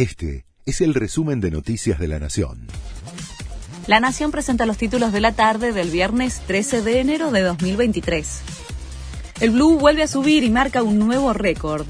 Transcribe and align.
Este 0.00 0.46
es 0.64 0.80
el 0.80 0.94
resumen 0.94 1.42
de 1.42 1.50
Noticias 1.50 1.98
de 1.98 2.08
la 2.08 2.18
Nación. 2.18 2.68
La 3.86 4.00
Nación 4.00 4.30
presenta 4.30 4.64
los 4.64 4.78
títulos 4.78 5.12
de 5.12 5.20
la 5.20 5.32
tarde 5.32 5.72
del 5.72 5.90
viernes 5.90 6.40
13 6.46 6.80
de 6.80 7.00
enero 7.00 7.30
de 7.30 7.42
2023. 7.42 8.40
El 9.40 9.50
Blue 9.50 9.78
vuelve 9.78 10.02
a 10.02 10.08
subir 10.08 10.42
y 10.42 10.48
marca 10.48 10.82
un 10.82 10.98
nuevo 10.98 11.34
récord. 11.34 11.86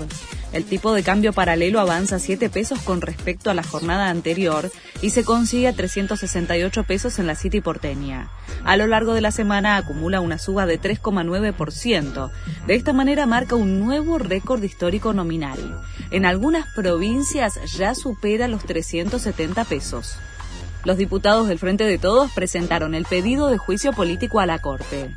El 0.53 0.65
tipo 0.65 0.93
de 0.93 1.05
cambio 1.05 1.33
paralelo 1.33 1.79
avanza 1.79 2.19
7 2.19 2.51
pesos 2.51 2.81
con 2.81 3.01
respecto 3.01 3.51
a 3.51 3.55
la 3.55 3.63
jornada 3.63 4.09
anterior 4.09 4.71
y 5.01 5.11
se 5.11 5.25
consigue 5.25 5.69
a 5.69 5.73
368 5.73 6.85
pesos 6.85 7.21
en 7.21 7.29
la 7.29 7.37
City 7.37 7.61
porteña. 7.61 8.29
A 8.65 8.77
lo 8.77 8.89
largo 8.89 9.15
de 9.15 9.21
la 9.21 9.31
semana 9.31 9.77
acumula 9.77 10.21
una 10.21 10.39
suba 10.39 10.67
de 10.67 10.81
3,9%. 10.81 12.31
De 12.67 12.75
esta 12.75 12.93
manera 12.93 13.27
marca 13.27 13.55
un 13.55 13.79
nuevo 13.79 14.19
récord 14.19 14.63
histórico 14.63 15.13
nominal. 15.13 15.81
En 16.11 16.27
algunas 16.27 16.67
provincias 16.75 17.61
ya 17.79 17.95
supera 17.95 18.49
los 18.49 18.65
370 18.65 19.65
pesos. 19.67 20.17
Los 20.85 20.97
diputados 20.97 21.47
del 21.47 21.61
Frente 21.61 21.85
de 21.85 21.99
Todos 21.99 22.33
presentaron 22.33 22.97
el 22.97 23.05
pedido 23.05 23.49
de 23.51 23.59
juicio 23.59 23.93
político 23.93 24.41
a 24.41 24.47
la 24.47 24.59
Corte 24.59 25.15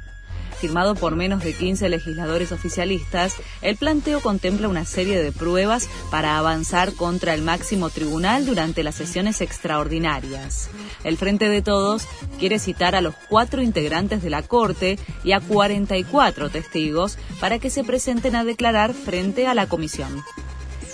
firmado 0.63 0.95
por 0.95 1.17
menos 1.17 1.43
de 1.43 1.51
15 1.51 1.89
legisladores 1.89 2.53
oficialistas, 2.53 3.35
el 3.61 3.75
planteo 3.75 4.21
contempla 4.21 4.69
una 4.69 4.85
serie 4.85 5.21
de 5.21 5.33
pruebas 5.33 5.89
para 6.09 6.37
avanzar 6.37 6.93
contra 6.93 7.33
el 7.33 7.41
máximo 7.41 7.89
tribunal 7.89 8.45
durante 8.45 8.81
las 8.81 8.95
sesiones 8.95 9.41
extraordinarias. 9.41 10.69
El 11.03 11.17
Frente 11.17 11.49
de 11.49 11.61
Todos 11.61 12.07
quiere 12.39 12.59
citar 12.59 12.95
a 12.95 13.01
los 13.01 13.13
cuatro 13.27 13.61
integrantes 13.61 14.23
de 14.23 14.29
la 14.29 14.41
Corte 14.41 14.97
y 15.25 15.33
a 15.33 15.41
44 15.41 16.49
testigos 16.49 17.17
para 17.41 17.59
que 17.59 17.69
se 17.69 17.83
presenten 17.83 18.37
a 18.37 18.45
declarar 18.45 18.93
frente 18.93 19.47
a 19.47 19.55
la 19.55 19.67
comisión. 19.67 20.23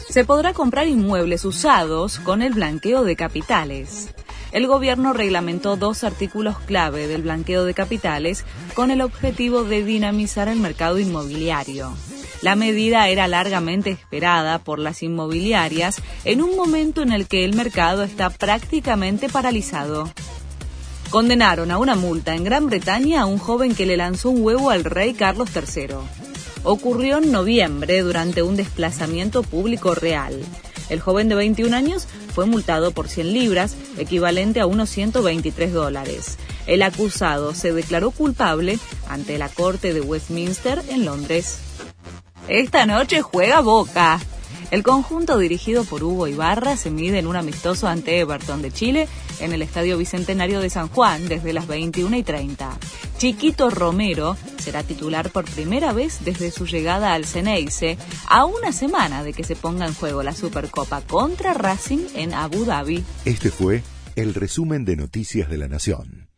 Se 0.10 0.26
podrá 0.26 0.54
comprar 0.54 0.88
inmuebles 0.88 1.46
usados 1.46 2.18
con 2.18 2.42
el 2.42 2.56
blanqueo 2.56 3.04
de 3.04 3.16
capitales 3.16 4.10
el 4.52 4.68
gobierno 4.68 5.14
reglamentó 5.14 5.78
dos 5.78 6.04
artículos 6.04 6.60
clave 6.60 7.08
del 7.08 7.22
blanqueo 7.22 7.66
de 7.66 7.74
capitales 7.74 8.46
con 8.74 8.92
el 8.92 9.02
objetivo 9.02 9.64
de 9.64 9.84
dinamizar 9.84 10.48
el 10.48 10.60
mercado 10.60 11.00
inmobiliario. 11.00 11.92
La 12.42 12.56
medida 12.56 13.10
era 13.10 13.28
largamente 13.28 13.92
esperada 13.92 14.60
por 14.60 14.80
las 14.80 15.04
inmobiliarias 15.04 16.02
en 16.24 16.42
un 16.42 16.56
momento 16.56 17.02
en 17.02 17.12
el 17.12 17.28
que 17.28 17.44
el 17.44 17.54
mercado 17.54 18.04
está 18.04 18.30
prácticamente 18.30 19.28
paralizado. 19.28 20.10
Condenaron 21.10 21.72
a 21.72 21.80
una 21.80 21.96
multa 21.96 22.36
en 22.36 22.44
Gran 22.44 22.68
Bretaña 22.68 23.22
a 23.22 23.26
un 23.26 23.40
joven 23.40 23.76
que 23.76 23.86
le 23.86 23.98
lanzó 23.98 24.30
un 24.30 24.44
huevo 24.44 24.70
al 24.70 24.86
rey 24.86 25.14
Carlos 25.14 25.50
III. 25.54 25.96
Ocurrió 26.64 27.18
en 27.18 27.32
noviembre 27.32 28.02
durante 28.02 28.44
un 28.44 28.56
desplazamiento 28.56 29.44
público 29.44 29.96
real. 29.96 30.40
El 30.90 31.00
joven 31.00 31.30
de 31.30 31.36
21 31.36 31.76
años 31.76 32.08
fue 32.34 32.46
multado 32.46 32.92
por 32.92 33.08
100 33.08 33.34
libras, 33.34 33.76
equivalente 33.98 34.60
a 34.60 34.66
unos 34.66 34.90
123 34.90 35.74
dólares. 35.74 36.38
El 36.68 36.82
acusado 36.82 37.54
se 37.54 37.74
declaró 37.74 38.12
culpable 38.12 38.80
ante 39.08 39.38
la 39.38 39.50
Corte 39.50 39.94
de 39.94 40.02
Westminster 40.02 40.82
en 40.90 41.06
Londres. 41.06 41.60
Esta 42.48 42.86
noche 42.86 43.22
juega 43.22 43.62
Boca. 43.62 44.20
El 44.72 44.84
conjunto 44.84 45.40
dirigido 45.40 45.84
por 45.84 46.04
Hugo 46.04 46.28
Ibarra 46.28 46.78
se 46.78 46.92
mide 46.92 47.18
en 47.18 47.26
un 47.26 47.36
amistoso 47.36 47.88
ante 47.88 48.20
Everton 48.20 48.62
de 48.62 48.72
Chile 48.72 49.08
en 49.40 49.52
el 49.52 49.64
Estadio 49.64 49.98
Bicentenario 49.98 50.60
de 50.60 50.70
San 50.70 50.90
Juan 50.90 51.28
desde 51.28 51.54
las 51.54 51.66
21 51.66 52.16
y 52.18 52.24
30. 52.24 52.78
Chiquito 53.18 53.72
Romero 53.72 54.38
será 54.70 54.84
titular 54.84 55.32
por 55.32 55.46
primera 55.46 55.94
vez 55.94 56.20
desde 56.24 56.52
su 56.52 56.68
llegada 56.68 57.14
al 57.16 57.26
Ceneice 57.26 57.98
a 58.28 58.46
una 58.46 58.72
semana 58.72 59.24
de 59.24 59.34
que 59.34 59.44
se 59.44 59.56
ponga 59.56 59.88
en 59.88 59.96
juego 59.96 60.22
la 60.22 60.36
Supercopa 60.36 61.02
contra 61.02 61.56
Racing 61.56 62.06
en 62.14 62.36
Abu 62.36 62.66
Dhabi. 62.66 63.04
Este 63.26 63.50
fue 63.50 63.82
el 64.16 64.36
resumen 64.36 64.86
de 64.86 64.96
Noticias 64.96 65.50
de 65.50 65.58
la 65.58 65.68
Nación. 65.68 66.29